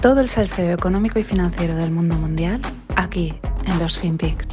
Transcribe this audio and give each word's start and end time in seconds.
Todo 0.00 0.20
el 0.20 0.28
salseo 0.28 0.72
económico 0.72 1.18
y 1.18 1.24
financiero 1.24 1.74
del 1.74 1.90
mundo 1.90 2.14
mundial 2.14 2.60
aquí 2.94 3.34
en 3.66 3.80
los 3.80 3.98
FinPix. 3.98 4.46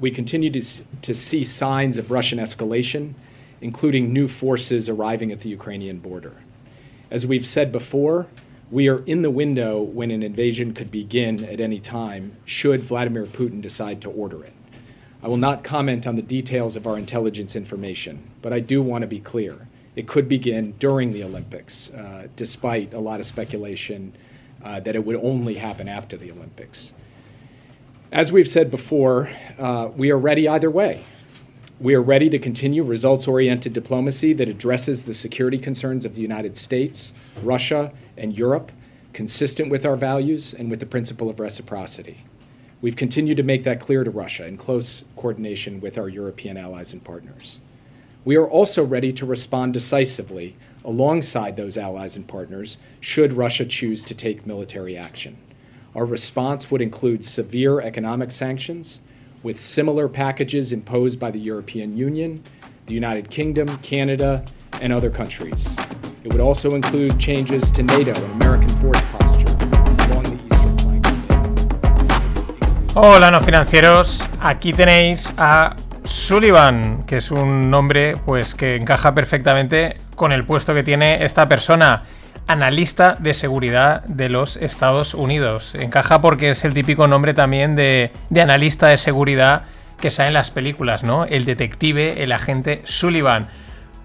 We 0.00 0.10
continue 0.10 0.50
to, 0.50 0.60
to 1.02 1.14
see 1.14 1.44
signs 1.44 1.96
of 1.96 2.10
Russian 2.10 2.40
escalation, 2.40 3.14
including 3.60 4.12
new 4.12 4.26
forces 4.26 4.88
arriving 4.88 5.30
at 5.30 5.40
the 5.42 5.48
Ukrainian 5.48 6.00
border. 6.00 6.32
As 7.12 7.24
we've 7.24 7.46
said 7.46 7.70
before, 7.70 8.26
we 8.72 8.88
are 8.88 9.04
in 9.06 9.22
the 9.22 9.30
window 9.30 9.80
when 9.80 10.10
an 10.10 10.24
invasion 10.24 10.74
could 10.74 10.90
begin 10.90 11.44
at 11.44 11.60
any 11.60 11.78
time, 11.78 12.32
should 12.46 12.82
Vladimir 12.82 13.26
Putin 13.26 13.62
decide 13.62 14.00
to 14.00 14.10
order 14.10 14.42
it. 14.42 14.52
I 15.22 15.28
will 15.28 15.36
not 15.36 15.62
comment 15.62 16.08
on 16.08 16.16
the 16.16 16.22
details 16.22 16.74
of 16.74 16.88
our 16.88 16.98
intelligence 16.98 17.54
information, 17.54 18.18
but 18.42 18.52
I 18.52 18.58
do 18.58 18.82
want 18.82 19.02
to 19.02 19.08
be 19.08 19.20
clear. 19.20 19.68
It 19.96 20.08
could 20.08 20.28
begin 20.28 20.74
during 20.78 21.12
the 21.12 21.22
Olympics, 21.22 21.90
uh, 21.90 22.26
despite 22.36 22.94
a 22.94 22.98
lot 22.98 23.20
of 23.20 23.26
speculation 23.26 24.12
uh, 24.64 24.80
that 24.80 24.96
it 24.96 25.04
would 25.04 25.16
only 25.16 25.54
happen 25.54 25.88
after 25.88 26.16
the 26.16 26.32
Olympics. 26.32 26.92
As 28.10 28.32
we've 28.32 28.48
said 28.48 28.70
before, 28.70 29.30
uh, 29.58 29.90
we 29.96 30.10
are 30.10 30.18
ready 30.18 30.48
either 30.48 30.70
way. 30.70 31.04
We 31.80 31.94
are 31.94 32.02
ready 32.02 32.30
to 32.30 32.38
continue 32.38 32.84
results 32.84 33.26
oriented 33.26 33.72
diplomacy 33.72 34.32
that 34.34 34.48
addresses 34.48 35.04
the 35.04 35.14
security 35.14 35.58
concerns 35.58 36.04
of 36.04 36.14
the 36.14 36.22
United 36.22 36.56
States, 36.56 37.12
Russia, 37.42 37.92
and 38.16 38.36
Europe, 38.36 38.70
consistent 39.12 39.70
with 39.70 39.84
our 39.84 39.96
values 39.96 40.54
and 40.54 40.70
with 40.70 40.80
the 40.80 40.86
principle 40.86 41.28
of 41.28 41.40
reciprocity. 41.40 42.24
We've 42.80 42.96
continued 42.96 43.36
to 43.38 43.42
make 43.42 43.64
that 43.64 43.80
clear 43.80 44.04
to 44.04 44.10
Russia 44.10 44.46
in 44.46 44.56
close 44.56 45.04
coordination 45.16 45.80
with 45.80 45.98
our 45.98 46.08
European 46.08 46.56
allies 46.56 46.92
and 46.92 47.02
partners. 47.02 47.60
We 48.24 48.36
are 48.36 48.48
also 48.48 48.82
ready 48.82 49.12
to 49.14 49.26
respond 49.26 49.74
decisively 49.74 50.56
alongside 50.82 51.56
those 51.56 51.76
allies 51.76 52.16
and 52.16 52.26
partners 52.26 52.78
should 53.00 53.34
Russia 53.34 53.66
choose 53.66 54.02
to 54.04 54.14
take 54.14 54.46
military 54.46 54.96
action. 54.96 55.36
Our 55.94 56.06
response 56.06 56.70
would 56.70 56.80
include 56.80 57.22
severe 57.22 57.82
economic 57.82 58.32
sanctions 58.32 59.00
with 59.42 59.60
similar 59.60 60.08
packages 60.08 60.72
imposed 60.72 61.20
by 61.20 61.30
the 61.30 61.38
European 61.38 61.98
Union, 61.98 62.42
the 62.86 62.94
United 62.94 63.28
Kingdom, 63.28 63.68
Canada, 63.78 64.42
and 64.80 64.90
other 64.90 65.10
countries. 65.10 65.76
It 66.24 66.32
would 66.32 66.40
also 66.40 66.74
include 66.74 67.20
changes 67.20 67.70
to 67.72 67.82
NATO 67.82 68.14
and 68.14 68.42
American 68.42 68.70
force 68.80 69.02
posture 69.12 69.54
along 70.08 70.22
the 70.24 70.40
eastern 70.50 70.78
flank. 70.78 71.06
Hola 72.94 73.30
no 73.30 73.40
financieros, 73.40 74.20
aquí 74.40 74.72
tenéis 74.72 75.30
a 75.36 75.76
Sullivan, 76.04 77.04
que 77.06 77.16
es 77.16 77.30
un 77.30 77.70
nombre 77.70 78.16
pues 78.24 78.54
que 78.54 78.76
encaja 78.76 79.14
perfectamente 79.14 79.96
con 80.14 80.32
el 80.32 80.44
puesto 80.44 80.74
que 80.74 80.82
tiene 80.82 81.24
esta 81.24 81.48
persona, 81.48 82.02
analista 82.46 83.16
de 83.18 83.32
seguridad 83.32 84.04
de 84.04 84.28
los 84.28 84.58
Estados 84.58 85.14
Unidos. 85.14 85.74
Encaja 85.74 86.20
porque 86.20 86.50
es 86.50 86.64
el 86.64 86.74
típico 86.74 87.08
nombre 87.08 87.32
también 87.32 87.74
de, 87.74 88.12
de 88.28 88.40
analista 88.42 88.88
de 88.88 88.98
seguridad 88.98 89.62
que 89.98 90.10
sale 90.10 90.28
en 90.28 90.34
las 90.34 90.50
películas, 90.50 91.04
¿no? 91.04 91.24
El 91.24 91.46
detective, 91.46 92.22
el 92.22 92.32
agente 92.32 92.82
Sullivan. 92.84 93.48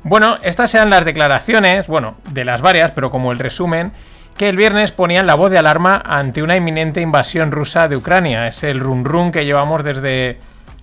Bueno, 0.04 0.38
estas 0.42 0.74
eran 0.74 0.90
las 0.90 1.04
declaraciones, 1.04 1.88
bueno, 1.88 2.16
de 2.32 2.46
las 2.46 2.62
varias, 2.62 2.92
pero 2.92 3.12
como 3.12 3.34
el 3.34 3.40
resumen, 3.40 3.92
que 4.38 4.48
el 4.48 4.56
viernes 4.56 4.94
ponían 4.94 5.28
la 5.28 5.36
voz 5.36 5.52
de 5.52 5.58
alarma 5.58 6.02
ante 6.06 6.42
una 6.42 6.56
inminente 6.56 7.02
invasión 7.02 7.52
rusa 7.52 7.90
de 7.90 7.98
Ucrania. 7.98 8.48
Es 8.48 8.64
el 8.64 8.80
run 8.80 9.04
run 9.04 9.34
que 9.34 9.44
llevamos 9.44 9.84
desde 9.84 10.40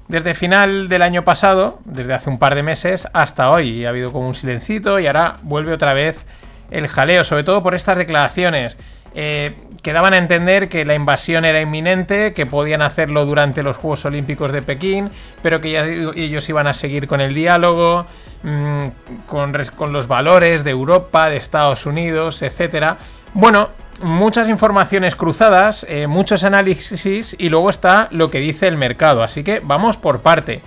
desde 0.09 0.35
final 0.35 0.89
del 0.89 1.03
año 1.03 1.25
pasado, 1.25 1.81
desde 1.85 2.15
hace 2.15 2.31
un 2.31 2.39
par 2.39 2.55
de 2.55 2.63
meses, 2.63 3.09
hasta 3.13 3.51
hoy. 3.51 3.85
Ha 3.85 3.91
habido 3.91 4.13
como 4.13 4.29
un 4.29 4.35
silencito 4.35 4.99
y 5.01 5.07
ahora 5.07 5.37
vuelve 5.43 5.73
otra 5.73 5.95
vez 5.95 6.25
el 6.71 6.89
jaleo, 6.89 7.25
sobre 7.25 7.45
todo 7.45 7.63
por 7.63 7.75
estas 7.75 7.99
declaraciones. 7.99 8.77
Eh, 9.19 9.57
que 9.83 9.95
daban 9.95 10.13
a 10.13 10.19
entender 10.19 10.69
que 10.69 10.85
la 10.85 10.95
invasión 10.95 11.47
era 11.47 11.61
inminente, 11.61 12.35
que 12.35 12.45
podían 12.45 12.83
hacerlo 12.83 13.25
durante 13.25 13.63
los 13.63 13.77
Juegos 13.77 14.05
Olímpicos 14.05 14.53
de 14.53 14.61
Pekín, 14.61 15.11
pero 15.43 15.61
que 15.61 15.71
ya, 15.71 15.87
ellos 15.87 16.47
iban 16.49 16.67
a 16.67 16.75
seguir 16.75 17.07
con 17.07 17.23
el 17.23 17.35
diálogo, 17.35 18.07
mmm, 18.43 18.89
con, 19.27 19.55
con 19.75 19.93
los 19.95 20.07
valores 20.07 20.65
de 20.65 20.73
Europa, 20.73 21.31
de 21.31 21.37
Estados 21.37 21.87
Unidos, 21.87 22.43
etc. 22.43 22.97
Bueno, 23.35 23.71
muchas 24.03 24.49
informaciones 24.49 25.17
cruzadas, 25.17 25.87
eh, 25.89 26.07
muchos 26.07 26.45
análisis 26.45 27.37
y 27.39 27.49
luego 27.49 27.71
está 27.71 28.09
lo 28.11 28.31
que 28.31 28.39
dice 28.39 28.67
el 28.67 28.77
mercado. 28.77 29.23
Así 29.23 29.43
que 29.43 29.61
vamos 29.61 29.97
por 29.97 30.21
parte. 30.21 30.63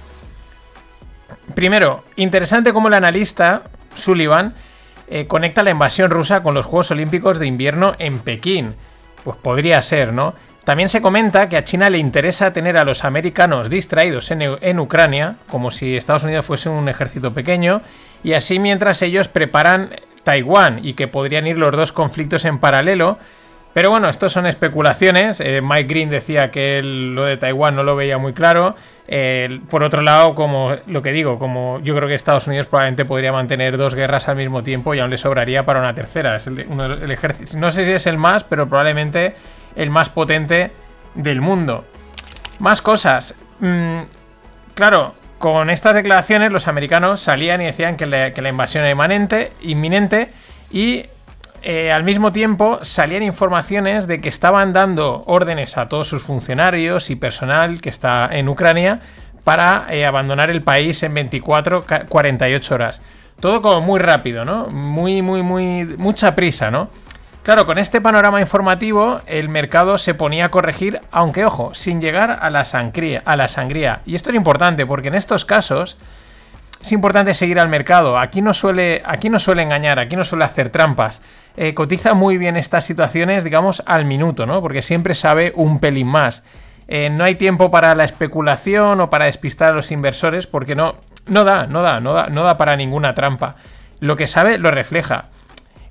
Primero, 1.55 2.03
interesante 2.15 2.73
cómo 2.73 2.87
el 2.87 2.93
analista 2.93 3.63
Sullivan 3.93 4.53
eh, 5.07 5.25
conecta 5.27 5.63
la 5.63 5.71
invasión 5.71 6.11
rusa 6.11 6.43
con 6.43 6.53
los 6.53 6.65
Juegos 6.65 6.91
Olímpicos 6.91 7.39
de 7.39 7.47
invierno 7.47 7.95
en 7.99 8.19
Pekín. 8.19 8.75
Pues 9.23 9.37
podría 9.37 9.81
ser, 9.81 10.13
¿no? 10.13 10.35
También 10.63 10.89
se 10.89 11.01
comenta 11.01 11.49
que 11.49 11.57
a 11.57 11.63
China 11.63 11.89
le 11.89 11.97
interesa 11.97 12.53
tener 12.53 12.77
a 12.77 12.85
los 12.85 13.03
americanos 13.03 13.69
distraídos 13.71 14.29
en, 14.29 14.41
en, 14.43 14.79
Ucrania, 14.79 15.37
como 15.49 15.71
si 15.71 15.97
Estados 15.97 16.25
Unidos 16.25 16.45
fuese 16.45 16.69
un 16.69 16.87
ejército 16.87 17.33
pequeño, 17.33 17.81
y 18.23 18.33
así 18.33 18.59
mientras 18.59 19.01
ellos 19.01 19.29
preparan 19.29 19.89
Taiwán 20.29 20.81
y 20.83 20.93
que 20.93 21.07
podrían 21.07 21.47
ir 21.47 21.57
los 21.57 21.71
dos 21.71 21.91
conflictos 21.91 22.45
en 22.45 22.59
paralelo. 22.59 23.17
Pero 23.73 23.89
bueno, 23.89 24.09
esto 24.09 24.29
son 24.29 24.45
especulaciones. 24.45 25.39
Eh, 25.39 25.61
Mike 25.63 25.87
Green 25.91 26.09
decía 26.11 26.51
que 26.51 26.83
lo 26.83 27.23
de 27.23 27.37
Taiwán 27.37 27.75
no 27.75 27.81
lo 27.81 27.95
veía 27.95 28.19
muy 28.19 28.33
claro. 28.33 28.75
Por 29.69 29.81
otro 29.81 30.03
lado, 30.03 30.35
como 30.35 30.75
lo 30.85 31.01
que 31.01 31.11
digo, 31.11 31.39
como 31.39 31.79
yo 31.81 31.95
creo 31.95 32.07
que 32.07 32.13
Estados 32.13 32.45
Unidos 32.45 32.67
probablemente 32.67 33.05
podría 33.05 33.31
mantener 33.31 33.75
dos 33.75 33.95
guerras 33.95 34.29
al 34.29 34.35
mismo 34.35 34.61
tiempo 34.61 34.93
y 34.93 34.99
aún 34.99 35.09
le 35.09 35.17
sobraría 35.17 35.65
para 35.65 35.79
una 35.79 35.95
tercera. 35.95 36.35
Es 36.35 36.45
el, 36.45 36.55
del 36.57 37.09
ejército. 37.09 37.57
No 37.57 37.71
sé 37.71 37.85
si 37.85 37.91
es 37.91 38.05
el 38.05 38.19
más, 38.19 38.43
pero 38.43 38.69
probablemente 38.69 39.33
el 39.75 39.89
más 39.89 40.11
potente 40.11 40.71
del 41.15 41.41
mundo. 41.41 41.85
Más 42.59 42.83
cosas. 42.83 43.33
Mm, 43.61 44.01
claro, 44.75 45.15
con 45.39 45.69
estas 45.69 45.95
declaraciones 45.95 46.51
los 46.51 46.67
americanos 46.67 47.21
salían 47.21 47.61
y 47.61 47.65
decían 47.65 47.95
que 47.95 48.05
la, 48.05 48.49
invasión 48.49 48.85
era 48.85 49.49
inminente 49.61 50.31
y 50.69 51.05
eh, 51.61 51.91
al 51.91 52.03
mismo 52.03 52.31
tiempo 52.31 52.79
salían 52.83 53.23
informaciones 53.23 54.05
de 54.05 54.21
que 54.21 54.29
estaban 54.29 54.73
dando 54.73 55.23
órdenes 55.25 55.77
a 55.77 55.87
todos 55.87 56.07
sus 56.07 56.23
funcionarios 56.23 57.09
y 57.09 57.15
personal 57.15 57.81
que 57.81 57.89
está 57.89 58.29
en 58.31 58.49
Ucrania 58.49 58.99
para 59.45 59.87
eh, 59.89 60.05
abandonar 60.05 60.49
el 60.49 60.61
país 60.61 61.01
en 61.03 61.13
24, 61.13 61.85
48 62.09 62.75
horas. 62.75 63.01
Todo 63.39 63.61
como 63.61 63.79
muy 63.81 63.99
rápido, 63.99 64.43
¿no? 64.43 64.67
Muy, 64.67 65.21
muy, 65.21 65.41
muy... 65.41 65.85
mucha 65.97 66.35
prisa, 66.35 66.69
¿no? 66.69 66.89
Claro, 67.49 67.65
con 67.65 67.79
este 67.79 67.99
panorama 67.99 68.41
informativo, 68.41 69.21
el 69.25 69.49
mercado 69.49 69.97
se 69.97 70.13
ponía 70.13 70.45
a 70.45 70.51
corregir, 70.51 71.01
aunque 71.09 71.45
ojo, 71.45 71.73
sin 71.73 71.99
llegar 71.99 72.37
a 72.43 72.51
la 72.51 72.63
sangría. 72.63 73.23
A 73.25 73.35
la 73.35 73.47
sangría. 73.47 74.01
Y 74.05 74.13
esto 74.13 74.29
es 74.29 74.35
importante, 74.35 74.85
porque 74.85 75.07
en 75.07 75.15
estos 75.15 75.45
casos 75.45 75.97
es 76.79 76.91
importante 76.91 77.33
seguir 77.33 77.59
al 77.59 77.67
mercado. 77.67 78.19
Aquí 78.19 78.43
no 78.43 78.53
suele, 78.53 79.01
aquí 79.03 79.31
no 79.31 79.39
suele 79.39 79.63
engañar, 79.63 79.97
aquí 79.97 80.15
no 80.15 80.25
suele 80.25 80.45
hacer 80.45 80.69
trampas. 80.69 81.23
Eh, 81.57 81.73
cotiza 81.73 82.13
muy 82.13 82.37
bien 82.37 82.55
estas 82.55 82.85
situaciones, 82.85 83.43
digamos, 83.43 83.81
al 83.87 84.05
minuto, 84.05 84.45
¿no? 84.45 84.61
Porque 84.61 84.83
siempre 84.83 85.15
sabe 85.15 85.51
un 85.55 85.79
pelín 85.79 86.05
más. 86.05 86.43
Eh, 86.87 87.09
no 87.09 87.23
hay 87.23 87.33
tiempo 87.33 87.71
para 87.71 87.95
la 87.95 88.03
especulación 88.03 89.01
o 89.01 89.09
para 89.09 89.25
despistar 89.25 89.71
a 89.71 89.75
los 89.75 89.91
inversores, 89.91 90.45
porque 90.45 90.75
no, 90.75 90.97
no 91.25 91.45
da, 91.45 91.65
no 91.65 91.81
da, 91.81 91.99
no 91.99 92.13
da, 92.13 92.27
no 92.27 92.43
da 92.43 92.57
para 92.57 92.75
ninguna 92.75 93.15
trampa. 93.15 93.55
Lo 94.01 94.17
que 94.17 94.27
sabe 94.27 94.59
lo 94.59 94.69
refleja 94.69 95.29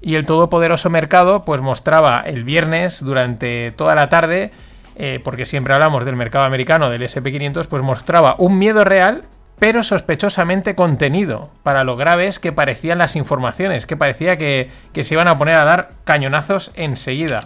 y 0.00 0.14
el 0.14 0.26
todopoderoso 0.26 0.90
mercado 0.90 1.44
pues 1.44 1.60
mostraba 1.60 2.22
el 2.24 2.44
viernes 2.44 3.02
durante 3.04 3.72
toda 3.72 3.94
la 3.94 4.08
tarde, 4.08 4.52
eh, 4.96 5.20
porque 5.22 5.46
siempre 5.46 5.74
hablamos 5.74 6.04
del 6.04 6.16
mercado 6.16 6.44
americano, 6.44 6.90
del 6.90 7.02
SP500, 7.02 7.66
pues 7.66 7.82
mostraba 7.82 8.34
un 8.38 8.58
miedo 8.58 8.84
real, 8.84 9.24
pero 9.58 9.82
sospechosamente 9.82 10.74
contenido, 10.74 11.50
para 11.62 11.84
lo 11.84 11.96
graves 11.96 12.38
que 12.38 12.52
parecían 12.52 12.98
las 12.98 13.16
informaciones, 13.16 13.86
que 13.86 13.96
parecía 13.96 14.36
que, 14.36 14.70
que 14.92 15.04
se 15.04 15.14
iban 15.14 15.28
a 15.28 15.36
poner 15.36 15.56
a 15.56 15.64
dar 15.64 15.90
cañonazos 16.04 16.70
enseguida. 16.74 17.44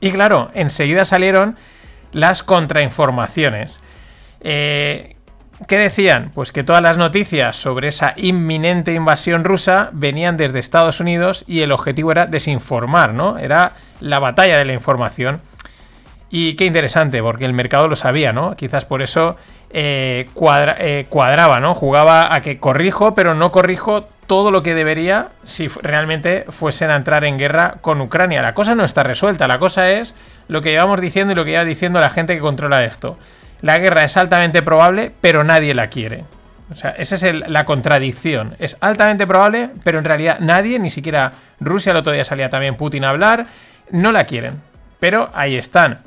Y 0.00 0.10
claro, 0.10 0.50
enseguida 0.54 1.04
salieron 1.04 1.56
las 2.12 2.42
contrainformaciones. 2.42 3.80
Eh, 4.40 5.16
¿Qué 5.68 5.78
decían? 5.78 6.30
Pues 6.34 6.50
que 6.50 6.64
todas 6.64 6.82
las 6.82 6.96
noticias 6.96 7.56
sobre 7.56 7.88
esa 7.88 8.14
inminente 8.16 8.94
invasión 8.94 9.44
rusa 9.44 9.90
venían 9.92 10.36
desde 10.36 10.58
Estados 10.58 11.00
Unidos 11.00 11.44
y 11.46 11.60
el 11.60 11.72
objetivo 11.72 12.10
era 12.12 12.26
desinformar, 12.26 13.12
¿no? 13.14 13.38
Era 13.38 13.74
la 14.00 14.18
batalla 14.18 14.58
de 14.58 14.64
la 14.64 14.72
información. 14.72 15.40
Y 16.30 16.54
qué 16.54 16.64
interesante, 16.64 17.22
porque 17.22 17.44
el 17.44 17.52
mercado 17.52 17.88
lo 17.88 17.96
sabía, 17.96 18.32
¿no? 18.32 18.56
Quizás 18.56 18.86
por 18.86 19.02
eso 19.02 19.36
eh, 19.70 20.28
eh, 20.78 21.06
cuadraba, 21.08 21.60
¿no? 21.60 21.74
Jugaba 21.74 22.34
a 22.34 22.40
que 22.40 22.58
corrijo, 22.58 23.14
pero 23.14 23.34
no 23.34 23.52
corrijo 23.52 24.08
todo 24.26 24.50
lo 24.50 24.62
que 24.62 24.74
debería 24.74 25.28
si 25.44 25.68
realmente 25.68 26.46
fuesen 26.48 26.90
a 26.90 26.96
entrar 26.96 27.24
en 27.24 27.36
guerra 27.36 27.76
con 27.82 28.00
Ucrania. 28.00 28.40
La 28.40 28.54
cosa 28.54 28.74
no 28.74 28.84
está 28.84 29.02
resuelta, 29.02 29.46
la 29.46 29.58
cosa 29.58 29.90
es 29.90 30.14
lo 30.48 30.62
que 30.62 30.70
llevamos 30.70 31.02
diciendo 31.02 31.32
y 31.32 31.36
lo 31.36 31.44
que 31.44 31.50
lleva 31.50 31.64
diciendo 31.64 32.00
la 32.00 32.08
gente 32.08 32.34
que 32.34 32.40
controla 32.40 32.84
esto. 32.84 33.18
La 33.62 33.78
guerra 33.78 34.04
es 34.04 34.16
altamente 34.16 34.62
probable, 34.62 35.12
pero 35.20 35.44
nadie 35.44 35.74
la 35.74 35.88
quiere. 35.88 36.24
O 36.70 36.74
sea, 36.74 36.90
esa 36.90 37.14
es 37.14 37.48
la 37.48 37.64
contradicción. 37.64 38.56
Es 38.58 38.76
altamente 38.80 39.26
probable, 39.26 39.70
pero 39.84 39.98
en 39.98 40.04
realidad 40.04 40.38
nadie, 40.40 40.78
ni 40.78 40.90
siquiera 40.90 41.32
Rusia, 41.60 41.92
el 41.92 41.98
otro 41.98 42.12
día 42.12 42.24
salía 42.24 42.50
también 42.50 42.76
Putin 42.76 43.04
a 43.04 43.10
hablar, 43.10 43.46
no 43.90 44.10
la 44.10 44.24
quieren. 44.24 44.60
Pero 44.98 45.30
ahí 45.34 45.56
están. 45.56 46.00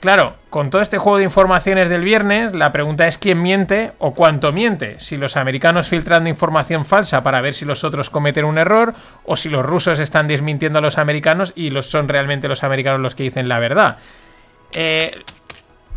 Claro, 0.00 0.36
con 0.48 0.70
todo 0.70 0.80
este 0.80 0.96
juego 0.96 1.18
de 1.18 1.24
informaciones 1.24 1.88
del 1.88 2.02
viernes, 2.02 2.54
la 2.54 2.70
pregunta 2.70 3.08
es 3.08 3.18
quién 3.18 3.42
miente 3.42 3.92
o 3.98 4.14
cuánto 4.14 4.52
miente. 4.52 4.94
Si 4.98 5.16
los 5.16 5.36
americanos 5.36 5.88
filtrando 5.88 6.30
información 6.30 6.84
falsa 6.84 7.24
para 7.24 7.40
ver 7.40 7.52
si 7.52 7.64
los 7.64 7.82
otros 7.82 8.08
cometen 8.08 8.44
un 8.44 8.58
error, 8.58 8.94
o 9.24 9.36
si 9.36 9.48
los 9.48 9.66
rusos 9.66 9.98
están 9.98 10.28
desmintiendo 10.28 10.78
a 10.78 10.82
los 10.82 10.98
americanos 10.98 11.52
y 11.56 11.70
los 11.70 11.90
son 11.90 12.08
realmente 12.08 12.46
los 12.46 12.62
americanos 12.62 13.00
los 13.00 13.16
que 13.16 13.24
dicen 13.24 13.48
la 13.48 13.58
verdad. 13.58 13.98
Eh, 14.72 15.24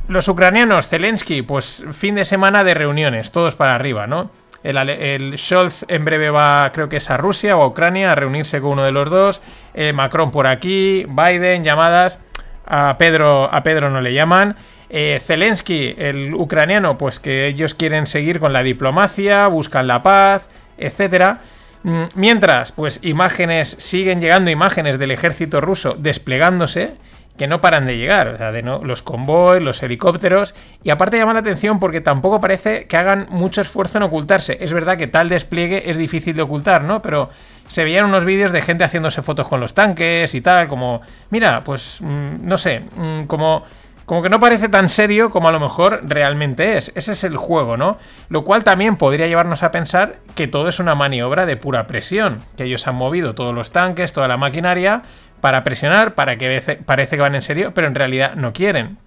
los 0.08 0.28
ucranianos, 0.28 0.88
Zelensky, 0.88 1.42
pues 1.42 1.86
fin 1.92 2.16
de 2.16 2.26
semana 2.26 2.64
de 2.64 2.74
reuniones, 2.74 3.32
todos 3.32 3.56
para 3.56 3.76
arriba, 3.76 4.08
¿no? 4.08 4.30
El, 4.64 5.38
Scholz 5.38 5.86
en 5.88 6.06
breve 6.06 6.30
va, 6.30 6.72
creo 6.72 6.88
que 6.88 6.98
es 6.98 7.10
a 7.10 7.18
Rusia 7.18 7.58
o 7.58 7.64
a 7.64 7.68
Ucrania, 7.68 8.12
a 8.12 8.16
reunirse 8.16 8.62
con 8.62 8.72
uno 8.72 8.84
de 8.84 8.92
los 8.92 9.10
dos. 9.10 9.42
Eh, 9.74 9.92
Macron 9.92 10.30
por 10.32 10.46
aquí, 10.46 11.06
Biden, 11.08 11.64
llamadas. 11.64 12.20
A 12.66 12.96
Pedro, 12.98 13.52
a 13.52 13.64
Pedro 13.64 13.90
no 13.90 14.02
le 14.02 14.14
llaman. 14.14 14.56
Eh, 14.90 15.20
Zelensky, 15.22 15.96
el 15.98 16.34
ucraniano, 16.36 16.98
pues 16.98 17.20
que 17.20 17.48
ellos 17.48 17.74
quieren 17.74 18.06
seguir 18.06 18.40
con 18.40 18.54
la 18.54 18.62
diplomacia, 18.62 19.48
buscan 19.48 19.88
la 19.88 20.04
paz, 20.04 20.48
etcétera. 20.78 21.40
Mm, 21.84 22.04
mientras, 22.16 22.72
pues 22.72 23.00
imágenes, 23.02 23.76
siguen 23.80 24.22
llegando 24.22 24.52
imágenes 24.52 25.00
del 25.00 25.12
ejército 25.12 25.60
ruso 25.60 25.96
desplegándose 25.98 26.96
que 27.38 27.48
no 27.48 27.62
paran 27.62 27.86
de 27.86 27.98
llegar, 27.98 28.28
o 28.28 28.38
sea, 28.38 28.52
de 28.52 28.62
no, 28.62 28.84
los 28.84 29.02
convoys, 29.02 29.62
los 29.62 29.82
helicópteros, 29.82 30.54
y 30.84 30.90
aparte 30.90 31.18
llama 31.18 31.34
la 31.34 31.40
atención 31.40 31.80
porque 31.80 32.02
tampoco 32.02 32.40
parece 32.40 32.86
que 32.86 32.98
hagan 32.98 33.28
mucho 33.30 33.62
esfuerzo 33.62 33.98
en 33.98 34.04
ocultarse. 34.04 34.58
Es 34.62 34.74
verdad 34.74 34.98
que 34.98 35.08
tal 35.08 35.30
despliegue 35.30 35.90
es 35.90 35.98
difícil 35.98 36.36
de 36.36 36.44
ocultar, 36.44 36.84
¿no? 36.84 37.02
Pero 37.02 37.30
se 37.68 37.84
veían 37.84 38.06
unos 38.06 38.26
vídeos 38.26 38.52
de 38.52 38.62
gente 38.62 38.84
haciéndose 38.84 39.22
fotos 39.22 39.48
con 39.48 39.60
los 39.60 39.74
tanques 39.74 40.36
y 40.36 40.42
tal, 40.42 40.68
como, 40.68 41.02
mira, 41.30 41.64
pues, 41.64 42.02
mm, 42.02 42.48
no 42.48 42.58
sé, 42.58 42.84
mm, 42.96 43.24
como... 43.24 43.64
Como 44.04 44.24
que 44.24 44.30
no 44.30 44.42
parece 44.42 44.68
tan 44.68 44.90
serio 44.90 45.30
como 45.30 45.48
a 45.48 45.54
lo 45.54 45.60
mejor 45.62 46.02
realmente 46.04 46.76
es. 46.76 46.92
Ese 46.96 47.14
es 47.14 47.24
el 47.24 47.38
juego, 47.38 47.78
¿no? 47.78 47.98
Lo 48.28 48.44
cual 48.44 48.66
también 48.66 48.98
podría 48.98 49.28
llevarnos 49.28 49.64
a 49.64 49.72
pensar 49.72 50.18
que 50.36 50.50
todo 50.50 50.68
es 50.68 50.80
una 50.80 50.96
maniobra 50.96 51.46
de 51.46 51.56
pura 51.56 51.88
presión. 51.88 52.40
Que 52.58 52.66
ellos 52.66 52.88
han 52.88 52.96
movido 52.96 53.36
todos 53.36 53.54
los 53.54 53.72
tanques, 53.72 54.12
toda 54.12 54.28
la 54.28 54.36
maquinaria, 54.36 55.04
para 55.42 55.64
presionar, 55.64 56.16
para 56.16 56.38
que 56.38 56.80
parece 56.86 57.16
que 57.16 57.22
van 57.22 57.36
en 57.36 57.42
serio, 57.42 57.74
pero 57.74 57.88
en 57.88 57.96
realidad 57.96 58.36
no 58.36 58.54
quieren. 58.54 58.98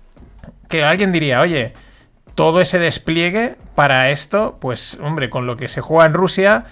Que 0.68 0.84
alguien 0.84 1.12
diría, 1.12 1.40
oye, 1.40 1.72
todo 2.34 2.60
ese 2.60 2.78
despliegue 2.78 3.56
para 3.74 4.10
esto, 4.10 4.58
pues 4.60 4.98
hombre, 5.00 5.30
con 5.30 5.46
lo 5.46 5.56
que 5.56 5.68
se 5.68 5.80
juega 5.80 6.06
en 6.06 6.14
Rusia, 6.14 6.64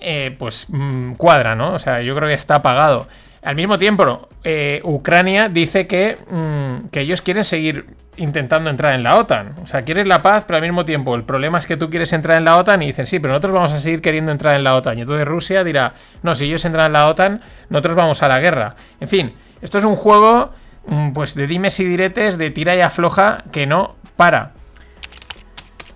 eh, 0.00 0.34
pues 0.38 0.66
mm, 0.68 1.14
cuadra, 1.14 1.54
¿no? 1.54 1.72
O 1.72 1.78
sea, 1.78 2.02
yo 2.02 2.14
creo 2.14 2.28
que 2.28 2.34
está 2.34 2.56
apagado. 2.56 3.06
Al 3.42 3.56
mismo 3.56 3.78
tiempo, 3.78 4.28
eh, 4.44 4.80
Ucrania 4.84 5.48
dice 5.48 5.86
que, 5.86 6.18
mm, 6.30 6.88
que 6.88 7.00
ellos 7.00 7.22
quieren 7.22 7.44
seguir 7.44 7.86
intentando 8.16 8.70
entrar 8.70 8.92
en 8.94 9.02
la 9.02 9.16
OTAN. 9.16 9.54
O 9.62 9.66
sea, 9.66 9.82
quieres 9.82 10.06
la 10.06 10.22
paz, 10.22 10.44
pero 10.46 10.56
al 10.56 10.62
mismo 10.62 10.84
tiempo 10.84 11.14
el 11.14 11.24
problema 11.24 11.58
es 11.58 11.66
que 11.66 11.76
tú 11.76 11.90
quieres 11.90 12.12
entrar 12.12 12.38
en 12.38 12.44
la 12.44 12.56
OTAN 12.56 12.82
y 12.82 12.86
dicen, 12.86 13.06
sí, 13.06 13.18
pero 13.18 13.32
nosotros 13.32 13.52
vamos 13.52 13.72
a 13.72 13.78
seguir 13.78 14.00
queriendo 14.00 14.32
entrar 14.32 14.54
en 14.54 14.64
la 14.64 14.74
OTAN. 14.74 14.98
Y 14.98 15.02
entonces 15.02 15.26
Rusia 15.26 15.64
dirá, 15.64 15.94
no, 16.22 16.34
si 16.34 16.46
ellos 16.46 16.64
entran 16.64 16.86
en 16.86 16.92
la 16.92 17.08
OTAN, 17.08 17.40
nosotros 17.68 17.96
vamos 17.96 18.22
a 18.22 18.28
la 18.28 18.40
guerra. 18.40 18.76
En 19.00 19.08
fin, 19.08 19.34
esto 19.60 19.78
es 19.78 19.84
un 19.84 19.96
juego 19.96 20.52
mm, 20.86 21.12
pues 21.12 21.34
de 21.34 21.46
dimes 21.46 21.78
y 21.80 21.84
diretes, 21.84 22.38
de 22.38 22.50
tira 22.50 22.74
y 22.76 22.80
afloja, 22.80 23.44
que 23.52 23.66
no 23.66 23.96
para. 24.16 24.52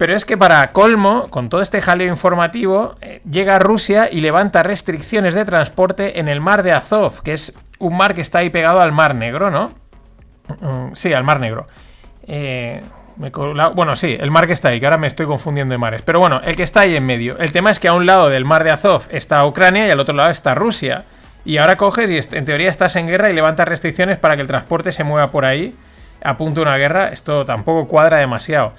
Pero 0.00 0.16
es 0.16 0.24
que 0.24 0.38
para 0.38 0.72
colmo, 0.72 1.26
con 1.28 1.50
todo 1.50 1.60
este 1.60 1.82
jaleo 1.82 2.08
informativo, 2.08 2.96
eh, 3.02 3.20
llega 3.30 3.58
Rusia 3.58 4.08
y 4.10 4.22
levanta 4.22 4.62
restricciones 4.62 5.34
de 5.34 5.44
transporte 5.44 6.20
en 6.20 6.28
el 6.28 6.40
mar 6.40 6.62
de 6.62 6.72
Azov, 6.72 7.22
que 7.22 7.34
es 7.34 7.52
un 7.78 7.96
mar 7.96 8.14
que 8.14 8.22
está 8.22 8.38
ahí 8.38 8.48
pegado 8.48 8.80
al 8.80 8.92
mar 8.92 9.14
negro, 9.14 9.50
¿no? 9.50 9.72
Mm, 10.60 10.94
sí, 10.94 11.12
al 11.12 11.24
mar 11.24 11.38
negro. 11.38 11.66
Eh, 12.32 12.80
bueno, 13.74 13.96
sí, 13.96 14.16
el 14.18 14.30
mar 14.30 14.46
que 14.46 14.52
está 14.52 14.68
ahí, 14.68 14.78
que 14.78 14.86
ahora 14.86 14.96
me 14.96 15.08
estoy 15.08 15.26
confundiendo 15.26 15.72
de 15.72 15.78
mares. 15.78 16.02
Pero 16.02 16.20
bueno, 16.20 16.40
el 16.44 16.54
que 16.54 16.62
está 16.62 16.80
ahí 16.80 16.94
en 16.94 17.04
medio. 17.04 17.36
El 17.38 17.50
tema 17.52 17.70
es 17.70 17.80
que 17.80 17.88
a 17.88 17.92
un 17.92 18.06
lado 18.06 18.30
del 18.30 18.44
mar 18.44 18.62
de 18.62 18.70
Azov 18.70 19.08
está 19.10 19.44
Ucrania 19.44 19.86
y 19.86 19.90
al 19.90 20.00
otro 20.00 20.14
lado 20.14 20.30
está 20.30 20.54
Rusia. 20.54 21.04
Y 21.44 21.58
ahora 21.58 21.76
coges 21.76 22.10
y 22.10 22.36
en 22.36 22.44
teoría 22.44 22.70
estás 22.70 22.96
en 22.96 23.08
guerra 23.08 23.30
y 23.30 23.34
levantas 23.34 23.66
restricciones 23.66 24.18
para 24.18 24.36
que 24.36 24.42
el 24.42 24.48
transporte 24.48 24.92
se 24.92 25.04
mueva 25.04 25.30
por 25.30 25.44
ahí. 25.44 25.74
A 26.22 26.36
punto 26.36 26.60
de 26.60 26.66
una 26.66 26.76
guerra, 26.76 27.08
esto 27.08 27.44
tampoco 27.44 27.88
cuadra 27.88 28.18
demasiado. 28.18 28.74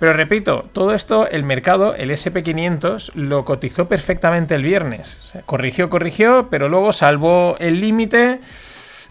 Pero 0.00 0.12
repito, 0.12 0.68
todo 0.72 0.94
esto 0.94 1.28
el 1.28 1.44
mercado, 1.44 1.94
el 1.94 2.10
SP500, 2.10 3.12
lo 3.14 3.44
cotizó 3.44 3.88
perfectamente 3.88 4.54
el 4.54 4.62
viernes. 4.62 5.34
corrigió, 5.46 5.88
corrigió, 5.88 6.48
pero 6.50 6.68
luego 6.68 6.92
salvó 6.92 7.56
el 7.58 7.80
límite 7.80 8.40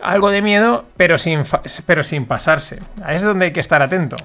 algo 0.02 0.30
de 0.30 0.42
miedo, 0.42 0.86
pero 0.98 1.18
sin, 1.18 1.44
pero 1.86 2.04
sin 2.04 2.26
pasarse. 2.26 2.80
Ahí 3.04 3.16
es 3.16 3.24
donde 3.24 3.46
hay 3.46 3.52
que 3.52 3.60
estar 3.60 3.82
atento. 3.82 4.18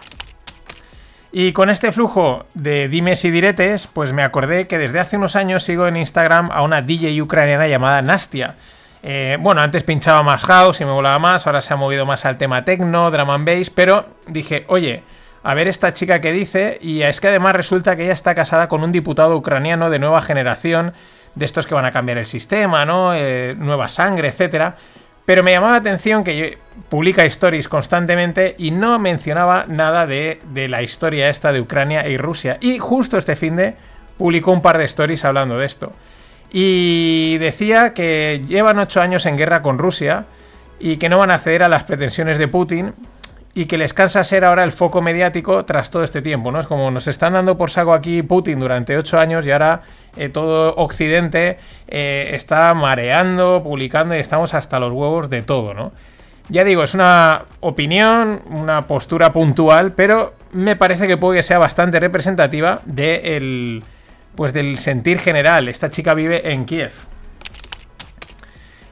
Y 1.34 1.52
con 1.52 1.70
este 1.70 1.92
flujo 1.92 2.44
de 2.52 2.88
dimes 2.88 3.24
y 3.24 3.30
diretes, 3.30 3.86
pues 3.86 4.12
me 4.12 4.22
acordé 4.22 4.66
que 4.66 4.76
desde 4.76 5.00
hace 5.00 5.16
unos 5.16 5.34
años 5.34 5.62
sigo 5.62 5.86
en 5.86 5.96
Instagram 5.96 6.50
a 6.52 6.62
una 6.62 6.82
DJ 6.82 7.22
ucraniana 7.22 7.66
llamada 7.66 8.02
Nastia. 8.02 8.56
Eh, 9.02 9.38
bueno, 9.40 9.62
antes 9.62 9.82
pinchaba 9.82 10.22
más 10.22 10.42
house 10.42 10.82
y 10.82 10.84
me 10.84 10.92
volaba 10.92 11.18
más, 11.18 11.46
ahora 11.46 11.62
se 11.62 11.72
ha 11.72 11.76
movido 11.76 12.04
más 12.04 12.24
al 12.26 12.36
tema 12.36 12.64
techno, 12.64 13.10
drum 13.10 13.30
and 13.30 13.46
bass, 13.46 13.70
pero 13.70 14.06
dije, 14.28 14.64
oye, 14.68 15.02
a 15.42 15.54
ver 15.54 15.68
esta 15.68 15.92
chica 15.92 16.20
que 16.20 16.32
dice, 16.32 16.78
y 16.80 17.02
es 17.02 17.20
que 17.20 17.28
además 17.28 17.56
resulta 17.56 17.96
que 17.96 18.04
ella 18.04 18.12
está 18.12 18.34
casada 18.34 18.68
con 18.68 18.84
un 18.84 18.92
diputado 18.92 19.36
ucraniano 19.36 19.90
de 19.90 19.98
nueva 19.98 20.20
generación, 20.20 20.92
de 21.34 21.44
estos 21.46 21.66
que 21.66 21.74
van 21.74 21.86
a 21.86 21.92
cambiar 21.92 22.18
el 22.18 22.26
sistema, 22.26 22.84
¿no? 22.84 23.14
Eh, 23.14 23.56
nueva 23.58 23.88
sangre, 23.88 24.28
etcétera. 24.28 24.76
Pero 25.24 25.42
me 25.42 25.52
llamaba 25.52 25.72
la 25.72 25.78
atención 25.78 26.24
que 26.24 26.58
publica 26.88 27.24
stories 27.24 27.68
constantemente 27.68 28.54
y 28.58 28.70
no 28.70 28.98
mencionaba 28.98 29.66
nada 29.68 30.06
de, 30.06 30.40
la 30.68 30.82
historia 30.82 31.28
esta 31.28 31.52
de 31.52 31.60
Ucrania 31.60 32.08
y 32.08 32.16
Rusia. 32.16 32.58
Y 32.60 32.78
justo 32.78 33.18
este 33.18 33.36
fin 33.36 33.56
de 33.56 33.74
publicó 34.18 34.52
un 34.52 34.62
par 34.62 34.78
de 34.78 34.84
stories 34.84 35.24
hablando 35.24 35.58
de 35.58 35.66
esto. 35.66 35.92
Y 36.50 37.38
decía 37.38 37.94
que 37.94 38.42
llevan 38.46 38.78
ocho 38.78 39.00
años 39.00 39.24
en 39.26 39.36
guerra 39.36 39.62
con 39.62 39.78
Rusia 39.78 40.26
y 40.78 40.96
que 40.96 41.08
no 41.08 41.18
van 41.18 41.30
a 41.30 41.38
ceder 41.38 41.62
a 41.62 41.68
las 41.68 41.84
pretensiones 41.84 42.36
de 42.38 42.48
Putin 42.48 42.92
y 43.54 43.66
que 43.66 43.76
les 43.76 43.92
cansa 43.92 44.24
ser 44.24 44.44
ahora 44.44 44.64
el 44.64 44.72
foco 44.72 45.02
mediático 45.02 45.64
tras 45.64 45.90
todo 45.90 46.04
este 46.04 46.22
tiempo, 46.22 46.50
¿no? 46.50 46.60
Es 46.60 46.66
como 46.66 46.90
nos 46.90 47.06
están 47.06 47.34
dando 47.34 47.56
por 47.56 47.70
saco 47.70 47.92
aquí 47.92 48.22
Putin 48.22 48.58
durante 48.58 48.96
ocho 48.96 49.18
años 49.18 49.46
y 49.46 49.50
ahora 49.50 49.82
eh, 50.16 50.30
todo 50.30 50.74
Occidente 50.76 51.58
eh, 51.88 52.30
está 52.32 52.72
mareando, 52.72 53.62
publicando 53.62 54.16
y 54.16 54.18
estamos 54.18 54.54
hasta 54.54 54.78
los 54.78 54.92
huevos 54.92 55.28
de 55.28 55.42
todo, 55.42 55.74
¿no? 55.74 55.92
Ya 56.48 56.64
digo, 56.64 56.82
es 56.82 56.94
una 56.94 57.44
opinión, 57.60 58.42
una 58.46 58.86
postura 58.86 59.32
puntual, 59.32 59.92
pero 59.92 60.34
me 60.52 60.74
parece 60.74 61.06
que 61.06 61.16
puede 61.16 61.38
que 61.38 61.42
sea 61.42 61.58
bastante 61.58 62.00
representativa 62.00 62.80
de 62.84 63.82
pues 64.34 64.52
del 64.52 64.78
sentir 64.78 65.18
general. 65.18 65.68
Esta 65.68 65.90
chica 65.90 66.14
vive 66.14 66.52
en 66.52 66.64
Kiev. 66.64 66.92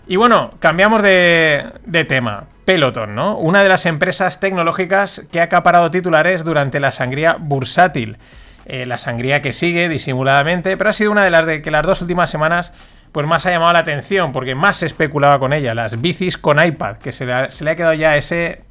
Y 0.06 0.16
bueno, 0.16 0.52
cambiamos 0.60 1.02
de 1.02 2.04
tema. 2.08 2.46
Peloton, 2.70 3.16
¿no? 3.16 3.36
Una 3.36 3.64
de 3.64 3.68
las 3.68 3.84
empresas 3.84 4.38
tecnológicas 4.38 5.26
que 5.32 5.40
ha 5.40 5.42
acaparado 5.42 5.90
titulares 5.90 6.44
durante 6.44 6.78
la 6.78 6.92
sangría 6.92 7.36
bursátil. 7.36 8.16
Eh, 8.64 8.86
la 8.86 8.96
sangría 8.96 9.42
que 9.42 9.52
sigue 9.52 9.88
disimuladamente, 9.88 10.76
pero 10.76 10.90
ha 10.90 10.92
sido 10.92 11.10
una 11.10 11.24
de 11.24 11.32
las 11.32 11.46
que 11.46 11.70
las 11.72 11.84
dos 11.84 12.00
últimas 12.00 12.30
semanas 12.30 12.72
pues 13.10 13.26
más 13.26 13.44
ha 13.44 13.50
llamado 13.50 13.72
la 13.72 13.80
atención, 13.80 14.30
porque 14.30 14.54
más 14.54 14.76
se 14.76 14.86
especulaba 14.86 15.40
con 15.40 15.52
ella, 15.52 15.74
las 15.74 16.00
bicis 16.00 16.38
con 16.38 16.64
iPad, 16.64 16.98
que 16.98 17.10
se 17.10 17.26
le 17.26 17.32
ha, 17.32 17.48
quedado 17.74 17.94
ya 17.94 18.16
ese, 18.16 18.62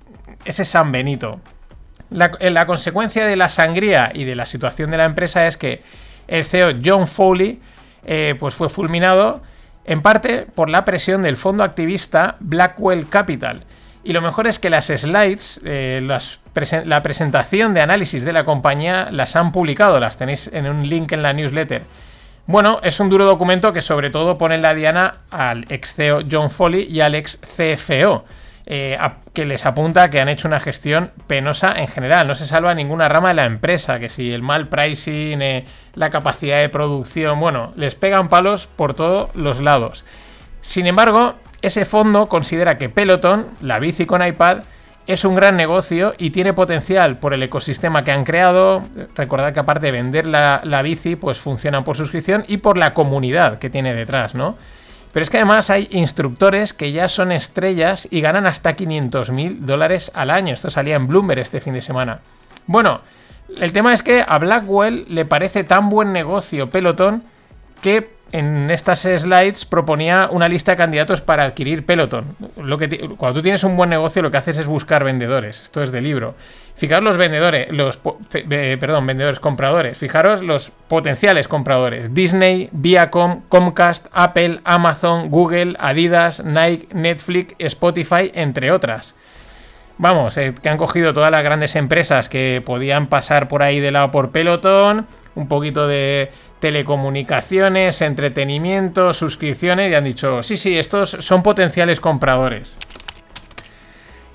ese 0.46 0.64
San 0.64 0.94
Benito. 0.94 1.42
La, 2.10 2.32
eh, 2.40 2.52
la, 2.52 2.66
consecuencia 2.66 3.26
de 3.26 3.36
la 3.36 3.50
sangría 3.50 4.12
y 4.14 4.24
de 4.24 4.36
la 4.36 4.46
situación 4.46 4.92
de 4.92 4.98
la 4.98 5.04
empresa 5.04 5.46
es 5.46 5.58
que 5.58 5.84
el 6.30 6.46
CEO 6.46 6.72
John 6.82 7.06
Foley 7.06 7.60
eh, 8.06 8.36
pues 8.40 8.54
fue 8.54 8.70
fulminado 8.70 9.42
en 9.84 10.02
parte 10.02 10.48
por 10.56 10.70
la 10.70 10.86
presión 10.86 11.22
del 11.22 11.36
fondo 11.36 11.66
activista 11.66 12.38
Blackwell 12.40 13.10
Capital, 13.10 13.66
y 14.04 14.14
lo 14.14 14.22
mejor 14.22 14.48
es 14.48 14.60
que 14.60 14.70
las 14.70 14.88
slides, 14.88 15.62
eh, 15.66 16.02
la 16.86 17.04
presentación 17.04 17.74
de 17.74 17.82
análisis 17.82 18.24
de 18.24 18.34
la 18.34 18.46
compañía, 18.46 19.10
las 19.12 19.36
han 19.36 19.52
publicado, 19.52 20.00
las 20.00 20.18
tenéis 20.18 20.50
en 20.54 20.70
un 20.70 20.88
link 20.88 21.12
en 21.12 21.22
la 21.22 21.34
newsletter. 21.34 21.84
Bueno, 22.48 22.80
es 22.82 23.00
un 23.00 23.12
duro 23.12 23.26
documento 23.26 23.74
que 23.74 23.82
sobre 23.84 24.10
todo 24.10 24.38
pone 24.38 24.56
en 24.56 24.64
la 24.64 24.74
diana 24.74 25.18
al 25.30 25.66
ex 25.70 25.94
CEO 25.94 26.22
John 26.30 26.50
Foley 26.50 26.88
y 26.90 27.02
al 27.02 27.14
ex 27.14 27.38
CFO, 27.38 28.26
eh, 28.66 28.98
que 29.34 29.46
les 29.46 29.68
apunta 29.68 30.10
que 30.10 30.20
han 30.20 30.30
hecho 30.30 30.48
una 30.48 30.60
gestión 30.60 31.12
penosa 31.28 31.74
en 31.78 31.88
general. 31.88 32.28
No 32.28 32.34
se 32.34 32.48
salva 32.48 32.74
ninguna 32.74 33.08
rama 33.08 33.28
de 33.28 33.36
la 33.36 33.46
empresa, 33.46 34.00
que 34.00 34.10
si 34.10 34.34
el 34.34 34.42
mal 34.42 34.68
pricing, 34.68 35.42
eh, 35.44 35.66
la 35.94 36.10
capacidad 36.10 36.60
de 36.60 36.70
producción, 36.70 37.40
bueno, 37.40 37.72
les 37.76 37.94
pegan 37.94 38.30
palos 38.30 38.66
por 38.66 38.96
todos 38.96 39.30
los 39.36 39.60
lados. 39.60 40.04
Sin 40.62 40.88
embargo, 40.88 41.36
ese 41.62 41.86
fondo 41.86 42.30
considera 42.30 42.78
que 42.78 42.90
Peloton, 42.90 43.48
la 43.62 43.80
bici 43.80 44.06
con 44.06 44.26
iPad, 44.26 44.60
es 45.08 45.26
un 45.26 45.34
gran 45.34 45.58
negocio 45.58 46.14
y 46.20 46.30
tiene 46.30 46.54
potencial 46.54 47.18
por 47.18 47.34
el 47.34 47.42
ecosistema 47.42 48.04
que 48.04 48.12
han 48.12 48.24
creado. 48.24 48.84
Recordad 49.16 49.54
que 49.54 49.60
aparte 49.60 49.88
de 49.88 49.92
vender 49.92 50.28
la, 50.28 50.82
bici, 50.84 51.16
pues 51.16 51.40
funcionan 51.40 51.84
por 51.84 51.98
suscripción 51.98 52.46
y 52.48 52.58
por 52.58 52.78
la 52.78 52.94
comunidad 52.94 53.58
que 53.58 53.72
tiene 53.72 53.96
detrás, 53.96 54.36
¿no? 54.36 54.56
Pero 55.12 55.24
es 55.24 55.32
que 55.32 55.38
además 55.38 55.72
hay 55.72 55.88
instructores 55.90 56.74
que 56.74 56.92
ya 56.92 57.10
son 57.10 57.32
estrellas 57.32 58.08
y 58.12 58.22
ganan 58.22 58.46
hasta 58.46 58.76
500 58.76 59.32
mil 59.32 59.66
dólares 59.66 60.12
al 60.14 60.30
año. 60.30 60.54
Esto 60.54 60.70
salía 60.70 60.96
en 60.96 61.08
Bloomberg 61.08 61.40
este 61.40 61.60
fin 61.60 61.74
de 61.74 61.82
semana. 61.82 62.20
Bueno, 62.68 63.02
el 63.58 63.74
tema 63.74 63.96
es 63.96 64.04
que 64.04 64.24
a 64.28 64.38
Blackwell 64.38 65.06
le 65.10 65.26
parece 65.26 65.64
tan 65.64 65.90
buen 65.90 66.14
negocio 66.14 66.70
Peloton 66.70 67.24
que 67.82 68.19
en 68.32 68.70
estas 68.72 69.02
slides 69.02 69.66
proponía 69.66 70.30
una 70.32 70.48
lista 70.48 70.72
de 70.72 70.78
candidatos 70.78 71.22
para 71.22 71.44
adquirir 71.44 71.86
Peloton. 71.86 72.36
Lo 72.58 72.78
que 72.78 72.90
cuando 73.18 73.40
tú 73.40 73.44
tienes 73.44 73.64
un 73.64 73.76
buen 73.76 73.90
negocio, 73.90 74.22
lo 74.22 74.32
que 74.32 74.38
haces 74.38 74.58
es 74.58 74.68
buscar 74.68 75.04
vendedores. 75.04 75.62
Esto 75.62 75.82
es 75.82 75.92
de 75.92 76.02
libro. 76.02 76.36
Fijaros 76.76 77.04
los 77.04 77.18
vendedores, 77.18 77.68
los 77.72 77.98
perdón, 77.98 79.06
vendedores 79.06 79.40
compradores. 79.40 79.98
Fijaros 79.98 80.42
los 80.42 80.72
potenciales 80.88 81.48
compradores: 81.48 82.14
Disney, 82.14 82.70
Viacom, 82.72 83.42
Comcast, 83.50 84.08
Apple, 84.14 84.62
Amazon, 84.64 85.30
Google, 85.30 85.76
Adidas, 85.80 86.44
Nike, 86.44 86.88
Netflix, 86.94 87.56
Spotify, 87.60 88.32
entre 88.34 88.72
otras. 88.72 89.16
Vamos, 90.02 90.38
eh, 90.38 90.56
que 90.64 90.70
han 90.70 90.78
cogido 90.78 91.12
todas 91.12 91.30
las 91.30 91.44
grandes 91.44 91.76
empresas 91.76 92.30
que 92.30 92.64
podían 92.66 93.08
pasar 93.08 93.50
por 93.50 93.62
ahí 93.62 93.82
de 93.82 93.92
lado 93.92 94.12
por 94.12 94.32
Peloton, 94.32 95.06
un 95.36 95.48
poquito 95.50 95.90
de 95.90 96.32
telecomunicaciones, 96.60 98.02
entretenimiento, 98.02 99.14
suscripciones 99.14 99.92
y 99.92 99.96
han 99.96 100.04
dicho, 100.04 100.44
sí, 100.44 100.58
sí, 100.58 100.78
estos 100.78 101.12
son 101.20 101.42
potenciales 101.44 102.00
compradores. 102.00 102.78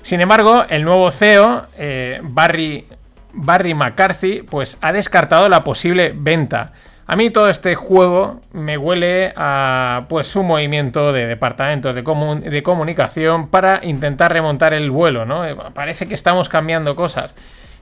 Sin 0.01 0.21
embargo, 0.21 0.65
el 0.69 0.83
nuevo 0.83 1.09
CEO, 1.09 1.67
eh, 1.77 2.19
Barry, 2.23 2.85
Barry 3.33 3.73
McCarthy, 3.73 4.43
pues 4.43 4.77
ha 4.81 4.91
descartado 4.91 5.49
la 5.49 5.63
posible 5.63 6.13
venta. 6.15 6.73
A 7.07 7.15
mí 7.15 7.29
todo 7.29 7.49
este 7.49 7.75
juego 7.75 8.41
me 8.51 8.77
huele 8.77 9.33
a 9.35 10.05
pues 10.09 10.35
un 10.35 10.47
movimiento 10.47 11.13
de 11.13 11.27
departamentos 11.27 11.95
de, 11.95 12.01
de 12.01 12.63
comunicación 12.63 13.49
para 13.49 13.79
intentar 13.83 14.33
remontar 14.33 14.73
el 14.73 14.89
vuelo, 14.89 15.25
¿no? 15.25 15.45
Eh, 15.45 15.55
parece 15.73 16.07
que 16.07 16.15
estamos 16.15 16.49
cambiando 16.49 16.95
cosas. 16.95 17.35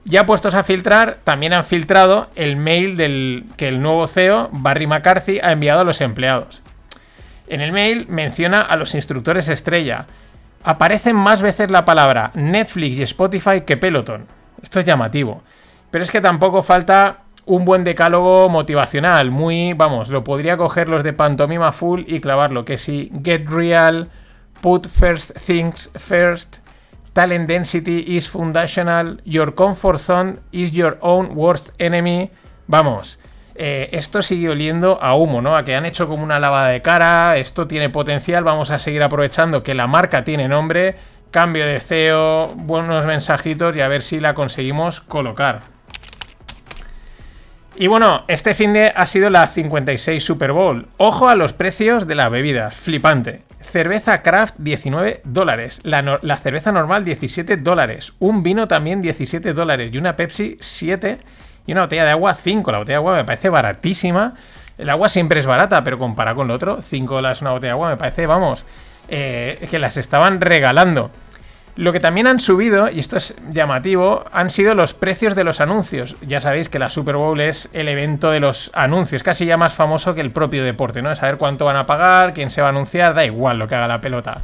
Ya 0.05 0.25
puestos 0.25 0.53
a 0.53 0.63
filtrar, 0.63 1.17
también 1.23 1.53
han 1.53 1.63
filtrado 1.63 2.29
el 2.35 2.57
mail 2.57 3.45
que 3.55 3.69
el 3.69 3.81
nuevo 3.81 4.05
CEO, 4.05 4.49
Barry 4.51 4.85
McCarthy, 4.85 5.39
ha 5.41 5.51
enviado 5.51 5.81
a 5.81 5.85
los 5.85 6.01
empleados. 6.01 6.61
En 7.47 7.61
el 7.61 7.71
mail 7.71 8.05
menciona 8.09 8.61
a 8.61 8.75
los 8.75 8.95
instructores 8.95 9.47
estrella. 9.47 10.07
Aparecen 10.63 11.15
más 11.15 11.41
veces 11.41 11.71
la 11.71 11.85
palabra 11.85 12.31
Netflix 12.33 12.97
y 12.97 13.03
Spotify 13.03 13.61
que 13.61 13.77
Peloton. 13.77 14.27
Esto 14.61 14.79
es 14.79 14.85
llamativo. 14.85 15.41
Pero 15.91 16.03
es 16.03 16.11
que 16.11 16.21
tampoco 16.21 16.63
falta 16.63 17.19
un 17.45 17.65
buen 17.65 17.83
decálogo 17.83 18.49
motivacional. 18.49 19.31
Muy, 19.31 19.73
vamos, 19.73 20.09
lo 20.09 20.23
podría 20.23 20.57
coger 20.57 20.89
los 20.89 21.03
de 21.03 21.13
pantomima 21.13 21.71
full 21.71 22.03
y 22.07 22.19
clavarlo. 22.19 22.65
Que 22.65 22.77
si 22.77 23.11
get 23.23 23.47
real, 23.47 24.09
put 24.61 24.87
first 24.87 25.31
things 25.37 25.91
first, 25.95 26.57
Talent 27.13 27.47
density 27.47 28.17
is 28.17 28.27
foundational. 28.27 29.21
Your 29.23 29.53
comfort 29.53 29.99
zone 29.99 30.39
is 30.51 30.71
your 30.71 30.97
own 31.01 31.35
worst 31.35 31.69
enemy. 31.77 32.31
Vamos, 32.65 33.19
eh, 33.53 33.89
esto 33.91 34.23
sigue 34.23 34.49
oliendo 34.49 34.97
a 34.99 35.13
humo, 35.15 35.39
¿no? 35.39 35.55
A 35.55 35.63
que 35.63 35.75
han 35.75 35.85
hecho 35.85 36.07
como 36.07 36.23
una 36.23 36.39
lavada 36.39 36.69
de 36.69 36.81
cara. 36.81 37.37
Esto 37.37 37.67
tiene 37.67 37.91
potencial. 37.91 38.43
Vamos 38.43 38.71
a 38.71 38.79
seguir 38.79 39.03
aprovechando 39.03 39.61
que 39.61 39.75
la 39.75 39.85
marca 39.85 40.23
tiene 40.23 40.47
nombre. 40.47 40.95
Cambio 41.29 41.65
de 41.67 41.79
CEO, 41.79 42.53
buenos 42.55 43.05
mensajitos 43.05 43.75
y 43.75 43.81
a 43.81 43.87
ver 43.87 44.01
si 44.01 44.19
la 44.19 44.33
conseguimos 44.33 45.01
colocar. 45.01 45.72
Y 47.75 47.87
bueno, 47.87 48.23
este 48.27 48.53
fin 48.53 48.71
de 48.71 48.93
ha 48.95 49.05
sido 49.07 49.31
la 49.31 49.47
56 49.47 50.23
Super 50.23 50.51
Bowl. 50.51 50.87
Ojo 50.97 51.27
a 51.27 51.35
los 51.35 51.53
precios 51.53 52.05
de 52.05 52.13
las 52.13 52.29
bebidas, 52.29 52.75
flipante. 52.75 53.41
Cerveza 53.61 54.21
craft 54.21 54.55
19 54.59 55.21
dólares, 55.23 55.81
la, 55.83 56.37
cerveza 56.37 56.71
normal 56.71 57.03
17 57.03 57.57
dólares, 57.57 58.13
un 58.19 58.43
vino 58.43 58.67
también 58.67 59.01
17 59.01 59.53
dólares 59.53 59.89
y 59.91 59.97
una 59.97 60.15
Pepsi 60.15 60.57
7 60.59 61.17
y 61.65 61.71
una 61.71 61.81
botella 61.81 62.05
de 62.05 62.11
agua 62.11 62.35
5. 62.35 62.71
La 62.71 62.77
botella 62.77 62.93
de 62.93 62.97
agua 62.97 63.15
me 63.15 63.25
parece 63.25 63.49
baratísima. 63.49 64.35
El 64.77 64.89
agua 64.89 65.09
siempre 65.09 65.39
es 65.39 65.47
barata, 65.47 65.83
pero 65.83 65.97
comparado 65.97 66.37
con 66.37 66.47
lo 66.47 66.53
otro, 66.53 66.81
5 66.81 67.15
dólares 67.15 67.41
una 67.41 67.51
botella 67.51 67.69
de 67.69 67.73
agua 67.73 67.89
me 67.89 67.97
parece, 67.97 68.27
vamos, 68.27 68.65
eh, 69.07 69.67
que 69.71 69.79
las 69.79 69.97
estaban 69.97 70.41
regalando. 70.41 71.09
Lo 71.75 71.91
que 71.91 71.99
también 71.99 72.27
han 72.27 72.39
subido, 72.39 72.91
y 72.91 72.99
esto 72.99 73.17
es 73.17 73.33
llamativo, 73.51 74.25
han 74.31 74.51
sido 74.51 74.75
los 74.75 74.93
precios 74.93 75.33
de 75.33 75.43
los 75.43 75.59
anuncios. 75.59 76.15
Ya 76.21 76.39
sabéis 76.39 76.69
que 76.69 76.77
la 76.77 76.91
Super 76.91 77.15
Bowl 77.15 77.41
es 77.41 77.67
el 77.73 77.87
evento 77.87 78.29
de 78.29 78.39
los 78.39 78.69
anuncios, 78.75 79.23
casi 79.23 79.47
ya 79.47 79.57
más 79.57 79.73
famoso 79.73 80.13
que 80.13 80.21
el 80.21 80.29
propio 80.29 80.63
deporte, 80.63 81.01
¿no? 81.01 81.15
Saber 81.15 81.37
cuánto 81.37 81.65
van 81.65 81.77
a 81.77 81.87
pagar, 81.87 82.33
quién 82.33 82.51
se 82.51 82.61
va 82.61 82.67
a 82.67 82.69
anunciar, 82.69 83.15
da 83.15 83.25
igual 83.25 83.57
lo 83.57 83.67
que 83.67 83.73
haga 83.73 83.87
la 83.87 84.01
pelota. 84.01 84.37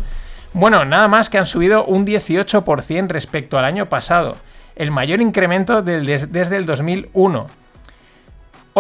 Bueno, 0.54 0.86
nada 0.86 1.08
más 1.08 1.30
que 1.30 1.38
han 1.38 1.46
subido 1.46 1.86
un 1.86 2.08
18% 2.08 3.08
respecto 3.10 3.60
al 3.60 3.66
año 3.66 3.86
pasado, 3.88 4.36
el 4.76 4.90
mayor 4.90 5.22
incremento 5.22 5.84
desde 5.84 6.56
el 6.56 6.66
2001. 6.66 7.46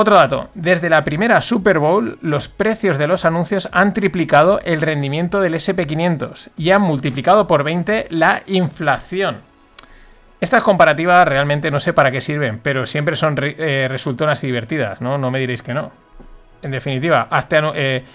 Otro 0.01 0.15
dato, 0.15 0.47
desde 0.53 0.89
la 0.89 1.03
primera 1.03 1.41
Super 1.41 1.77
Bowl 1.77 2.17
los 2.21 2.47
precios 2.47 2.97
de 2.97 3.05
los 3.05 3.25
anuncios 3.25 3.67
han 3.73 3.93
triplicado 3.93 4.61
el 4.63 4.79
rendimiento 4.79 5.41
del 5.41 5.55
SP500 5.55 6.51
y 6.55 6.69
han 6.71 6.83
multiplicado 6.83 7.47
por 7.47 7.65
20 7.65 8.07
la 8.09 8.41
inflación. 8.47 9.39
Estas 10.39 10.63
comparativas 10.63 11.27
realmente 11.27 11.69
no 11.69 11.81
sé 11.81 11.91
para 11.91 12.11
qué 12.11 12.21
sirven, 12.21 12.61
pero 12.63 12.85
siempre 12.85 13.17
son 13.17 13.35
eh, 13.41 13.87
resultonas 13.89 14.41
y 14.45 14.47
divertidas, 14.47 15.01
¿no? 15.01 15.17
No 15.17 15.31
me 15.31 15.39
diréis 15.39 15.63
que 15.63 15.73
no. 15.73 15.91
En 16.61 16.71
definitiva, 16.71 17.27
hazte, 17.29 17.59
eh, 17.75 18.05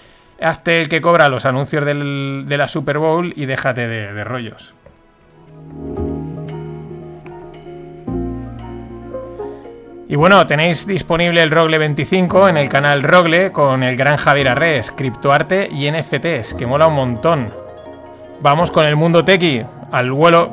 el 0.65 0.89
que 0.89 1.01
cobra 1.01 1.29
los 1.29 1.45
anuncios 1.45 1.85
de 1.85 2.57
la 2.57 2.67
Super 2.67 2.97
Bowl 2.97 3.31
y 3.35 3.45
déjate 3.45 3.87
de 3.87 4.23
rollos. 4.23 4.73
Y 10.07 10.15
bueno, 10.15 10.45
tenéis 10.45 10.85
disponible 10.85 11.41
el 11.41 11.49
Rogle 11.49 11.79
25 11.79 12.47
en 12.47 12.57
el 12.57 12.69
canal 12.69 13.01
Rogle 13.01 13.51
con 13.51 13.81
el 13.81 13.97
gran 13.97 14.17
Javier 14.17 14.49
Arres, 14.49 14.91
criptoarte 14.91 15.67
y 15.71 15.89
NFTs, 15.89 16.53
que 16.53 16.67
mola 16.67 16.85
un 16.85 16.93
montón. 16.93 17.51
Vamos 18.39 18.69
con 18.69 18.85
el 18.85 18.95
mundo 18.95 19.25
tequi, 19.25 19.65
al 19.91 20.11
vuelo. 20.11 20.51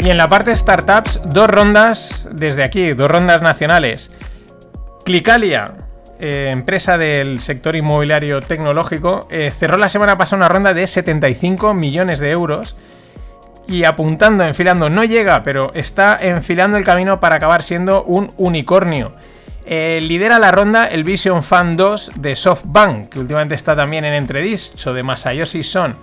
Y 0.00 0.08
en 0.08 0.16
la 0.16 0.28
parte 0.28 0.56
startups, 0.56 1.20
dos 1.26 1.50
rondas 1.50 2.26
desde 2.32 2.64
aquí, 2.64 2.94
dos 2.94 3.10
rondas 3.10 3.42
nacionales. 3.42 4.10
Clicalia, 5.04 5.74
eh, 6.18 6.48
empresa 6.50 6.96
del 6.96 7.40
sector 7.40 7.76
inmobiliario 7.76 8.40
tecnológico, 8.40 9.28
eh, 9.30 9.52
cerró 9.56 9.76
la 9.76 9.88
semana 9.88 10.16
pasada 10.16 10.38
una 10.38 10.48
ronda 10.48 10.72
de 10.72 10.86
75 10.86 11.74
millones 11.74 12.20
de 12.20 12.30
euros 12.30 12.76
y 13.66 13.84
apuntando, 13.84 14.44
enfilando, 14.44 14.88
no 14.88 15.04
llega, 15.04 15.42
pero 15.42 15.72
está 15.74 16.18
enfilando 16.20 16.78
el 16.78 16.84
camino 16.84 17.20
para 17.20 17.36
acabar 17.36 17.62
siendo 17.62 18.02
un 18.04 18.32
unicornio. 18.36 19.12
Eh, 19.66 19.98
lidera 20.00 20.38
la 20.38 20.52
ronda 20.52 20.86
el 20.86 21.04
Vision 21.04 21.42
Fund 21.42 21.78
2 21.78 22.12
de 22.14 22.34
SoftBank, 22.34 23.08
que 23.10 23.18
últimamente 23.18 23.54
está 23.54 23.76
también 23.76 24.04
en 24.04 24.14
entredicho 24.14 24.94
de 24.94 25.02
Masayoshi 25.02 25.62
Son. 25.62 25.96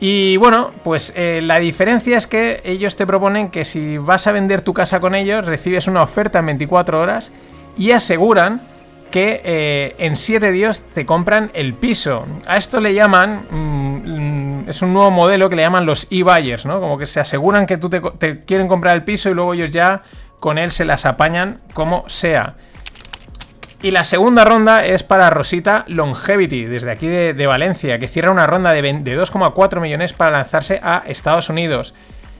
Y 0.00 0.36
bueno, 0.38 0.72
pues 0.82 1.14
la 1.16 1.58
diferencia 1.58 2.18
es 2.18 2.26
que 2.26 2.60
ellos 2.64 2.96
te 2.96 3.06
proponen 3.06 3.48
que 3.48 3.64
si 3.64 3.96
vas 3.96 4.26
a 4.26 4.32
vender 4.32 4.60
tu 4.60 4.74
casa 4.74 5.00
con 5.00 5.14
ellos, 5.14 5.46
recibes 5.46 5.86
una 5.86 6.02
oferta 6.02 6.40
en 6.40 6.46
24 6.46 7.00
horas 7.00 7.32
y 7.76 7.92
aseguran 7.92 8.73
que 9.14 9.42
eh, 9.44 9.94
en 9.98 10.16
7 10.16 10.50
días 10.50 10.82
te 10.92 11.06
compran 11.06 11.52
el 11.54 11.74
piso. 11.74 12.26
A 12.46 12.56
esto 12.56 12.80
le 12.80 12.94
llaman, 12.94 13.46
mm, 13.48 14.68
es 14.68 14.82
un 14.82 14.92
nuevo 14.92 15.12
modelo 15.12 15.48
que 15.48 15.54
le 15.54 15.62
llaman 15.62 15.86
los 15.86 16.08
e-buyers, 16.10 16.66
¿no? 16.66 16.80
Como 16.80 16.98
que 16.98 17.06
se 17.06 17.20
aseguran 17.20 17.64
que 17.64 17.76
tú 17.76 17.88
te, 17.88 18.40
quieren 18.40 18.66
comprar 18.66 18.96
el 18.96 19.04
piso 19.04 19.30
y 19.30 19.34
luego 19.34 19.54
ellos 19.54 19.70
ya 19.70 20.02
con 20.40 20.58
él 20.58 20.72
se 20.72 20.84
las 20.84 21.06
apañan 21.06 21.60
como 21.74 22.08
sea. 22.08 22.56
Y 23.82 23.92
la 23.92 24.02
segunda 24.02 24.44
ronda 24.44 24.84
es 24.84 25.04
para 25.04 25.30
Rosita 25.30 25.84
Longevity, 25.86 26.64
desde 26.64 26.90
aquí 26.90 27.06
de, 27.06 27.46
Valencia, 27.46 28.00
que 28.00 28.08
cierra 28.08 28.32
una 28.32 28.48
ronda 28.48 28.72
de 28.72 28.82
2,4 28.82 29.80
millones 29.80 30.12
para 30.12 30.32
lanzarse 30.32 30.80
a 30.82 31.04
Estados 31.06 31.48
Unidos. 31.50 31.94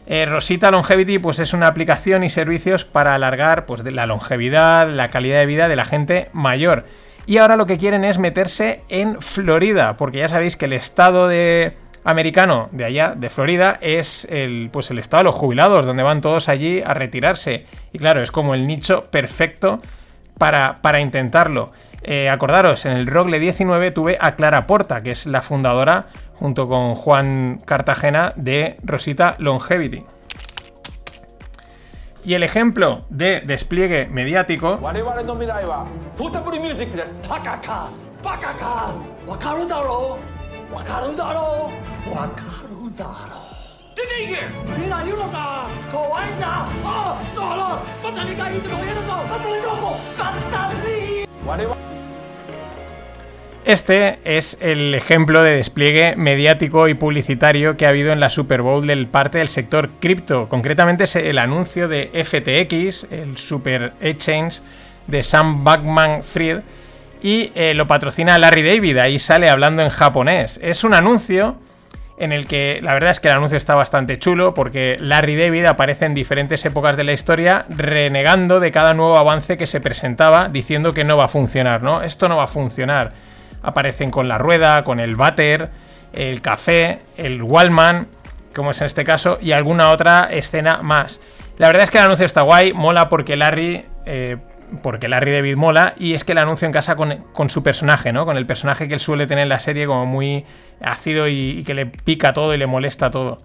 Eh, 0.07 0.27
Rosita 0.27 0.71
Longevity 0.71 1.19
pues 1.19 1.39
es 1.39 1.53
una 1.55 1.67
aplicación 1.67 2.25
y 2.25 2.29
servicios 2.29 2.85
para 2.85 3.15
alargar 3.15 3.67
pues, 3.67 3.85
la 3.85 4.07
longevidad, 4.07 4.89
la 4.89 5.09
calidad 5.09 5.39
de 5.39 5.47
vida 5.47 5.69
de 5.69 5.77
la 5.77 5.85
gente 5.85 6.29
mayor. 6.33 6.85
Y 7.27 7.39
ahora 7.39 7.57
lo 7.57 7.67
que 7.67 7.79
quieren 7.79 8.05
es 8.05 8.19
meterse 8.19 8.83
en 8.89 9.21
Florida, 9.23 9.97
porque 9.97 10.19
ya 10.19 10.29
sabéis 10.29 10.57
que 10.57 10.67
el 10.67 10.75
estado 10.75 11.27
de 11.27 11.77
americano 12.05 12.69
de 12.71 12.85
allá, 12.85 13.15
de 13.17 13.31
Florida, 13.31 13.79
es 13.81 14.27
el, 14.31 14.69
pues 14.71 14.91
el 14.91 14.99
estado 14.99 15.23
de 15.23 15.25
los 15.25 15.35
jubilados, 15.35 15.87
donde 15.87 16.03
van 16.03 16.21
todos 16.21 16.51
allí 16.51 16.83
a 16.83 16.93
retirarse. 16.93 17.65
Y 17.93 17.99
claro, 17.99 18.23
es 18.23 18.31
como 18.31 18.55
el 18.55 18.67
nicho 18.67 19.05
perfecto 19.05 19.81
para, 20.37 20.83
para 20.83 21.01
intentarlo. 21.01 21.73
Eh, 22.07 22.29
acordaros, 22.29 22.85
en 22.85 22.93
el 22.93 23.07
Rogle 23.07 23.39
19 23.39 23.91
tuve 23.91 24.19
a 24.21 24.37
Clara 24.37 24.67
Porta, 24.67 25.03
que 25.03 25.13
es 25.13 25.25
la 25.25 25.41
fundadora, 25.41 26.09
junto 26.45 26.69
con 26.69 26.95
Juan 26.95 27.63
Cartagena, 27.65 28.35
de 28.37 28.77
Rosita 28.83 29.35
Longevity. 29.39 30.05
Y 32.23 32.35
el 32.35 32.43
ejemplo 32.43 33.07
de 33.09 33.41
despliegue 33.41 34.09
mediático 34.09 34.79
este 53.65 54.19
es 54.25 54.59
el 54.61 54.95
ejemplo 54.95 55.43
de 55.43 55.57
despliegue 55.57 56.17
mediático 56.17 56.89
y 56.89 56.95
publicitario 56.95 57.77
que 57.77 57.87
ha 57.87 57.91
habido 57.91 58.13
en 58.13 58.21
la 58.21 58.31
Super 58.31 58.63
Bowl 58.63 58.87
del 58.87 59.07
parte 59.07 59.39
del 59.39 59.49
sector 59.49 59.91
cripto. 60.01 60.49
Concretamente 60.49 61.05
es 61.05 61.17
el 61.17 61.39
anuncio 61.39 61.89
de 61.89 62.11
FTX, 62.13 63.07
el 63.11 63.39
Super 63.39 63.95
Exchange 64.01 64.61
de 65.07 65.23
Sam 65.23 65.65
Backman 65.65 66.23
Fried, 66.25 66.59
y 67.23 67.53
eh, 67.55 67.73
lo 67.73 67.87
patrocina 67.87 68.39
Larry 68.39 68.63
David, 68.63 68.99
ahí 68.99 69.19
sale 69.19 69.49
hablando 69.49 69.81
en 69.81 69.89
japonés. 69.89 70.61
Es 70.63 70.85
un 70.85 70.93
anuncio 70.93 71.57
en 72.19 72.33
el 72.33 72.47
que 72.47 72.81
la 72.83 72.93
verdad 72.95 73.11
es 73.11 73.21
que 73.21 73.29
el 73.29 73.35
anuncio 73.35 73.57
está 73.57 73.75
bastante 73.75 74.19
chulo 74.19 74.55
porque 74.55 74.97
Larry 75.01 75.37
David 75.37 75.65
aparece 75.65 76.05
en 76.05 76.15
diferentes 76.15 76.65
épocas 76.65 76.97
de 76.97 77.05
la 77.05 77.13
historia 77.13 77.65
renegando 77.71 78.61
de 78.61 78.71
cada 78.71 78.95
nuevo 78.95 79.17
avance 79.17 79.57
que 79.57 79.67
se 79.67 79.81
presentaba, 79.81 80.49
diciendo 80.49 80.93
que 80.93 81.05
no 81.05 81.17
va 81.17 81.25
a 81.25 81.29
funcionar, 81.29 81.83
¿no? 81.83 82.03
Esto 82.03 82.29
no 82.29 82.37
va 82.37 82.45
a 82.45 82.49
funcionar 82.49 83.13
aparecen 83.65 84.11
con 84.11 84.29
la 84.29 84.39
rueda, 84.39 84.85
con 84.85 85.01
el 85.01 85.17
váter, 85.17 85.71
el 86.13 86.41
café, 86.41 87.01
el 87.17 87.43
Wallman, 87.43 88.09
como 88.55 88.71
es 88.71 88.81
en 88.81 88.87
este 88.87 89.05
caso, 89.05 89.39
y 89.41 89.53
alguna 89.53 89.91
otra 89.91 90.29
escena 90.31 90.83
más. 90.83 91.21
La 91.59 91.69
verdad 91.69 91.85
es 91.85 91.91
que 91.91 91.99
el 91.99 92.05
anuncio 92.05 92.27
está 92.27 92.43
guay, 92.43 92.73
mola 92.73 93.09
porque 93.09 93.37
Larry. 93.37 93.85
Eh, 94.07 94.37
porque 94.83 95.09
Larry 95.09 95.31
David 95.31 95.57
mola, 95.57 95.95
y 95.99 96.15
es 96.15 96.25
que 96.25 96.33
el 96.33 96.39
anuncio 96.39 96.67
en 96.67 96.73
casa 96.73 96.97
con, 96.97 97.51
su 97.51 97.63
personaje, 97.63 98.13
¿no? 98.13 98.27
Con 98.27 98.37
el 98.37 98.45
personaje 98.45 98.89
que 98.89 98.95
él 98.95 99.01
suele 99.01 99.29
tener 99.29 99.43
en 99.43 99.51
la 99.51 99.61
serie, 99.61 99.87
como 99.87 100.05
muy 100.05 100.45
ácido 100.81 101.29
y, 101.29 101.63
que 101.65 101.75
le 101.75 101.87
pica 101.87 102.33
todo 102.33 102.55
y 102.55 102.59
le 102.59 102.67
molesta 102.67 103.11
todo. 103.11 103.43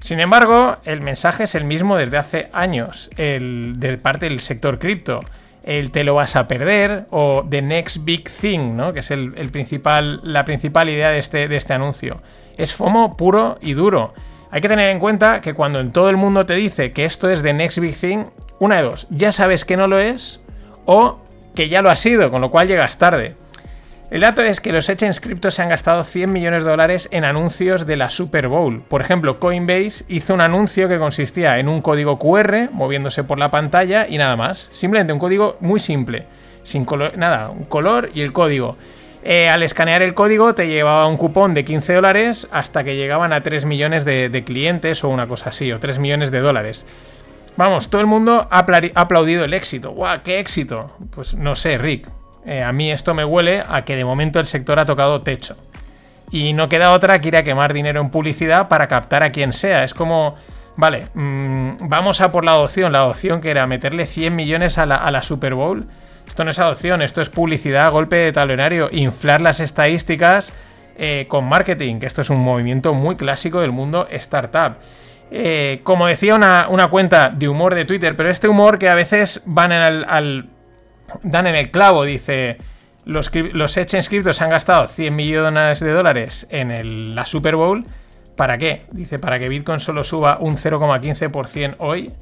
Sin 0.00 0.18
embargo, 0.18 0.78
el 0.84 1.02
mensaje 1.02 1.44
es 1.44 1.54
el 1.54 1.64
mismo 1.64 1.96
desde 1.96 2.16
hace 2.16 2.48
años, 2.52 3.10
el, 3.16 3.74
de 3.76 3.96
parte 3.96 4.28
del 4.28 4.40
sector 4.40 4.80
cripto 4.80 5.20
el 5.66 5.90
te 5.90 6.04
lo 6.04 6.14
vas 6.14 6.36
a 6.36 6.48
perder 6.48 7.06
o 7.10 7.44
The 7.48 7.60
Next 7.60 8.04
Big 8.04 8.30
Thing, 8.30 8.76
¿no? 8.76 8.94
que 8.94 9.00
es 9.00 9.10
el, 9.10 9.32
principal, 9.50 10.20
la 10.22 10.44
principal 10.44 10.88
idea 10.88 11.10
de 11.10 11.18
este, 11.18 11.48
de 11.48 11.56
este 11.56 11.74
anuncio. 11.74 12.22
Es 12.56 12.72
FOMO 12.72 13.16
puro 13.16 13.58
y 13.60 13.74
duro. 13.74 14.14
Hay 14.50 14.60
que 14.60 14.68
tener 14.68 14.90
en 14.90 15.00
cuenta 15.00 15.40
que 15.40 15.54
cuando 15.54 15.80
en 15.80 15.92
todo 15.92 16.08
el 16.08 16.16
mundo 16.16 16.46
te 16.46 16.54
dice 16.54 16.92
que 16.92 17.04
esto 17.04 17.28
es 17.28 17.42
The 17.42 17.52
Next 17.52 17.80
Big 17.80 17.96
Thing, 17.96 18.26
una 18.60 18.76
de 18.76 18.84
dos, 18.84 19.08
ya 19.10 19.32
sabes 19.32 19.64
que 19.64 19.76
no 19.76 19.88
lo 19.88 19.98
es 19.98 20.40
o 20.86 21.18
que 21.56 21.68
ya 21.68 21.82
lo 21.82 21.90
ha 21.90 21.96
sido, 21.96 22.30
con 22.30 22.40
lo 22.40 22.50
cual 22.50 22.68
llegas 22.68 22.96
tarde. 22.96 23.34
El 24.08 24.20
dato 24.20 24.40
es 24.42 24.60
que 24.60 24.70
los 24.70 24.88
exchange 24.88 25.18
cripto 25.18 25.50
se 25.50 25.62
han 25.62 25.68
gastado 25.68 26.04
100 26.04 26.32
millones 26.32 26.62
de 26.62 26.70
dólares 26.70 27.08
en 27.10 27.24
anuncios 27.24 27.86
de 27.86 27.96
la 27.96 28.08
Super 28.08 28.46
Bowl. 28.46 28.82
Por 28.82 29.00
ejemplo, 29.00 29.40
Coinbase 29.40 30.04
hizo 30.06 30.32
un 30.32 30.40
anuncio 30.40 30.88
que 30.88 30.98
consistía 30.98 31.58
en 31.58 31.68
un 31.68 31.82
código 31.82 32.16
QR 32.16 32.70
moviéndose 32.70 33.24
por 33.24 33.40
la 33.40 33.50
pantalla 33.50 34.06
y 34.08 34.16
nada 34.18 34.36
más. 34.36 34.70
Simplemente 34.72 35.12
un 35.12 35.18
código 35.18 35.56
muy 35.58 35.80
simple. 35.80 36.26
Sin 36.62 36.84
color, 36.84 37.18
nada, 37.18 37.50
un 37.50 37.64
color 37.64 38.10
y 38.14 38.20
el 38.20 38.32
código. 38.32 38.76
Eh, 39.24 39.48
al 39.48 39.64
escanear 39.64 40.02
el 40.02 40.14
código 40.14 40.54
te 40.54 40.68
llevaba 40.68 41.08
un 41.08 41.16
cupón 41.16 41.52
de 41.52 41.64
15 41.64 41.94
dólares 41.94 42.46
hasta 42.52 42.84
que 42.84 42.94
llegaban 42.94 43.32
a 43.32 43.42
3 43.42 43.64
millones 43.64 44.04
de, 44.04 44.28
de 44.28 44.44
clientes 44.44 45.02
o 45.02 45.08
una 45.08 45.26
cosa 45.26 45.50
así, 45.50 45.72
o 45.72 45.80
3 45.80 45.98
millones 45.98 46.30
de 46.30 46.38
dólares. 46.38 46.86
Vamos, 47.56 47.90
todo 47.90 48.02
el 48.02 48.06
mundo 48.06 48.46
ha 48.52 48.66
aplaudido 48.94 49.44
el 49.44 49.52
éxito. 49.52 49.90
¡Guau, 49.90 50.20
qué 50.22 50.38
éxito! 50.38 50.96
Pues 51.10 51.34
no 51.34 51.56
sé, 51.56 51.76
Rick. 51.76 52.08
Eh, 52.46 52.62
a 52.62 52.72
mí 52.72 52.92
esto 52.92 53.12
me 53.12 53.24
huele 53.24 53.62
a 53.68 53.84
que 53.84 53.96
de 53.96 54.04
momento 54.04 54.38
el 54.38 54.46
sector 54.46 54.78
ha 54.78 54.86
tocado 54.86 55.20
techo. 55.22 55.56
Y 56.30 56.52
no 56.52 56.68
queda 56.68 56.92
otra 56.92 57.20
que 57.20 57.28
ir 57.28 57.36
a 57.36 57.44
quemar 57.44 57.72
dinero 57.72 58.00
en 58.00 58.10
publicidad 58.10 58.68
para 58.68 58.86
captar 58.86 59.24
a 59.24 59.32
quien 59.32 59.52
sea. 59.52 59.84
Es 59.84 59.94
como, 59.94 60.36
vale, 60.76 61.08
mm, 61.14 61.88
vamos 61.88 62.20
a 62.20 62.30
por 62.30 62.44
la 62.44 62.52
adopción. 62.52 62.92
La 62.92 63.00
adopción 63.00 63.40
que 63.40 63.50
era 63.50 63.66
meterle 63.66 64.06
100 64.06 64.34
millones 64.34 64.78
a 64.78 64.86
la, 64.86 65.22
Super 65.22 65.54
Bowl. 65.54 65.86
Esto 66.26 66.44
no 66.44 66.50
es 66.50 66.58
adopción, 66.58 67.02
esto 67.02 67.20
es 67.20 67.30
publicidad, 67.30 67.90
golpe 67.92 68.16
de 68.16 68.32
talonario, 68.32 68.88
inflar 68.90 69.40
las 69.40 69.60
estadísticas 69.60 70.52
eh, 70.98 71.26
con 71.28 71.44
marketing, 71.48 72.00
que 72.00 72.06
esto 72.06 72.22
es 72.22 72.30
un 72.30 72.40
movimiento 72.40 72.94
muy 72.94 73.16
clásico 73.16 73.60
del 73.60 73.70
mundo 73.70 74.08
startup. 74.10 74.76
Eh, 75.30 75.80
como 75.84 76.06
decía 76.06 76.34
una, 76.34 76.88
cuenta 76.90 77.30
de 77.30 77.48
humor 77.48 77.74
de 77.74 77.84
Twitter, 77.84 78.16
pero 78.16 78.28
este 78.28 78.48
humor 78.48 78.78
que 78.78 78.88
a 78.88 78.94
veces 78.94 79.40
van 79.44 79.72
al 79.72 80.46
dan 81.22 81.46
en 81.46 81.54
el 81.54 81.70
clavo, 81.70 82.04
dice, 82.04 82.58
los, 83.04 83.30
los 83.34 83.72
se 83.72 84.44
han 84.44 84.50
gastado 84.50 84.86
100 84.86 85.14
millones 85.14 85.80
de 85.80 85.92
dólares 85.92 86.46
en 86.50 87.14
la 87.14 87.24
Super 87.26 87.56
Bowl. 87.56 87.84
¿Para 88.36 88.58
qué? 88.58 88.84
Dice, 88.92 89.18
para 89.18 89.38
que 89.38 89.48
Bitcoin 89.48 89.80
solo 89.80 90.04
suba 90.04 90.38
un 90.40 90.56
0,15% 90.56 91.76
hoy. 91.78 92.12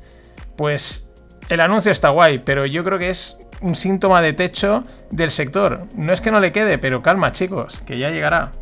Pues 0.56 1.08
el 1.48 1.60
anuncio 1.60 1.90
está 1.90 2.10
guay, 2.10 2.38
pero 2.38 2.66
yo 2.66 2.84
creo 2.84 2.98
que 2.98 3.10
es 3.10 3.38
un 3.60 3.74
síntoma 3.74 4.20
de 4.20 4.32
techo 4.32 4.84
del 5.10 5.30
sector. 5.30 5.86
No 5.96 6.12
es 6.12 6.20
que 6.20 6.30
no 6.30 6.38
le 6.38 6.52
quede, 6.52 6.78
pero 6.78 7.02
calma 7.02 7.32
chicos, 7.32 7.80
que 7.86 7.98
ya 7.98 8.10
llegará. 8.10 8.52